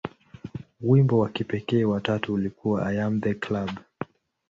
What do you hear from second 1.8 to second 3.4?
wa tatu ulikuwa "I Am The